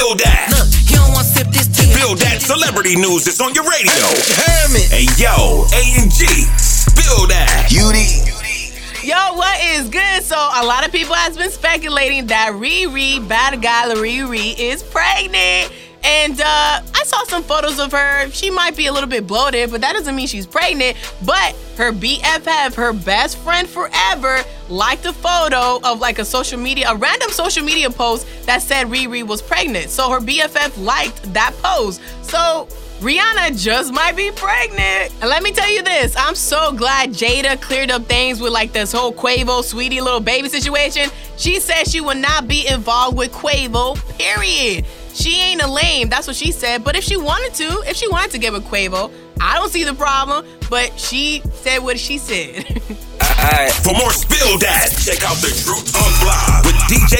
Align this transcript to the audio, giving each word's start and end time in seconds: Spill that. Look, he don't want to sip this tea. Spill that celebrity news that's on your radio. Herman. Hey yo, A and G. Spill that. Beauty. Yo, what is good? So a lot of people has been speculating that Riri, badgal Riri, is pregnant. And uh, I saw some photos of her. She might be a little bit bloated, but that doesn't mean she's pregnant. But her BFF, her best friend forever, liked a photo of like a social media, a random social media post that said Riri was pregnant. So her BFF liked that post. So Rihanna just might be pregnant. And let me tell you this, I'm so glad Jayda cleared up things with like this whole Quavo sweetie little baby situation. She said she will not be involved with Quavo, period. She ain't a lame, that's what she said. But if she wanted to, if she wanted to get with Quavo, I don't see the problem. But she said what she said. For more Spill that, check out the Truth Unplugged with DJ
Spill 0.00 0.16
that. 0.16 0.48
Look, 0.56 0.72
he 0.88 0.94
don't 0.96 1.12
want 1.12 1.28
to 1.28 1.32
sip 1.36 1.48
this 1.48 1.68
tea. 1.68 1.92
Spill 1.92 2.16
that 2.16 2.40
celebrity 2.40 2.96
news 2.96 3.26
that's 3.26 3.38
on 3.38 3.52
your 3.52 3.68
radio. 3.68 4.08
Herman. 4.32 4.88
Hey 4.88 5.04
yo, 5.20 5.68
A 5.76 6.00
and 6.00 6.08
G. 6.08 6.24
Spill 6.56 7.28
that. 7.28 7.68
Beauty. 7.68 8.08
Yo, 9.06 9.36
what 9.36 9.60
is 9.60 9.90
good? 9.90 10.24
So 10.24 10.36
a 10.36 10.64
lot 10.64 10.86
of 10.86 10.90
people 10.90 11.14
has 11.14 11.36
been 11.36 11.50
speculating 11.50 12.28
that 12.28 12.52
Riri, 12.54 13.20
badgal 13.28 14.00
Riri, 14.00 14.58
is 14.58 14.82
pregnant. 14.82 15.70
And 16.02 16.40
uh, 16.40 16.44
I 16.44 17.02
saw 17.04 17.24
some 17.24 17.42
photos 17.42 17.78
of 17.78 17.92
her. 17.92 18.30
She 18.30 18.50
might 18.50 18.76
be 18.76 18.86
a 18.86 18.92
little 18.92 19.08
bit 19.08 19.26
bloated, 19.26 19.70
but 19.70 19.80
that 19.82 19.92
doesn't 19.92 20.16
mean 20.16 20.26
she's 20.26 20.46
pregnant. 20.46 20.96
But 21.24 21.54
her 21.76 21.92
BFF, 21.92 22.74
her 22.74 22.92
best 22.92 23.38
friend 23.38 23.68
forever, 23.68 24.42
liked 24.68 25.04
a 25.04 25.12
photo 25.12 25.80
of 25.82 26.00
like 26.00 26.18
a 26.18 26.24
social 26.24 26.58
media, 26.58 26.90
a 26.90 26.96
random 26.96 27.30
social 27.30 27.64
media 27.64 27.90
post 27.90 28.26
that 28.46 28.62
said 28.62 28.86
Riri 28.86 29.26
was 29.26 29.42
pregnant. 29.42 29.90
So 29.90 30.10
her 30.10 30.20
BFF 30.20 30.82
liked 30.82 31.32
that 31.34 31.54
post. 31.62 32.00
So 32.22 32.66
Rihanna 33.00 33.58
just 33.58 33.94
might 33.94 34.14
be 34.14 34.30
pregnant. 34.30 35.10
And 35.22 35.30
let 35.30 35.42
me 35.42 35.52
tell 35.52 35.70
you 35.70 35.82
this, 35.82 36.14
I'm 36.18 36.34
so 36.34 36.72
glad 36.72 37.10
Jayda 37.10 37.58
cleared 37.60 37.90
up 37.90 38.04
things 38.04 38.42
with 38.42 38.52
like 38.52 38.72
this 38.72 38.92
whole 38.92 39.10
Quavo 39.10 39.64
sweetie 39.64 40.02
little 40.02 40.20
baby 40.20 40.50
situation. 40.50 41.08
She 41.38 41.60
said 41.60 41.88
she 41.88 42.02
will 42.02 42.16
not 42.16 42.46
be 42.46 42.66
involved 42.68 43.16
with 43.16 43.32
Quavo, 43.32 43.96
period. 44.18 44.84
She 45.14 45.40
ain't 45.40 45.62
a 45.62 45.70
lame, 45.70 46.08
that's 46.08 46.26
what 46.26 46.36
she 46.36 46.52
said. 46.52 46.84
But 46.84 46.96
if 46.96 47.04
she 47.04 47.16
wanted 47.16 47.54
to, 47.54 47.82
if 47.88 47.96
she 47.96 48.08
wanted 48.08 48.30
to 48.32 48.38
get 48.38 48.52
with 48.52 48.64
Quavo, 48.64 49.10
I 49.40 49.56
don't 49.56 49.70
see 49.70 49.84
the 49.84 49.94
problem. 49.94 50.46
But 50.68 50.98
she 50.98 51.42
said 51.52 51.78
what 51.78 51.98
she 51.98 52.18
said. 52.18 52.64
For 53.84 53.92
more 53.96 54.12
Spill 54.12 54.58
that, 54.58 54.92
check 55.00 55.24
out 55.24 55.36
the 55.40 55.48
Truth 55.48 55.96
Unplugged 55.96 56.66
with 56.66 56.76
DJ 56.86 57.19